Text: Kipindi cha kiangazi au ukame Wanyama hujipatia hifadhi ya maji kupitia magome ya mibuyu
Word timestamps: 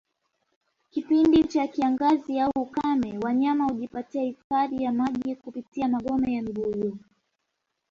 Kipindi 0.91 1.43
cha 1.43 1.67
kiangazi 1.67 2.39
au 2.39 2.51
ukame 2.57 3.17
Wanyama 3.21 3.63
hujipatia 3.65 4.21
hifadhi 4.23 4.83
ya 4.83 4.91
maji 4.91 5.35
kupitia 5.35 5.87
magome 5.87 6.33
ya 6.33 6.41
mibuyu 6.41 6.97